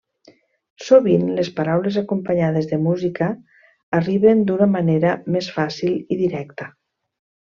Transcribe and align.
Sovint, 0.83 1.25
les 1.39 1.49
paraules 1.59 1.99
acompanyades 2.01 2.69
de 2.71 2.79
música 2.87 3.27
arriben 3.99 4.41
d'una 4.49 4.69
manera 4.77 5.13
més 5.37 5.51
fàcil 5.59 6.01
i 6.17 6.23
directa. 6.25 6.69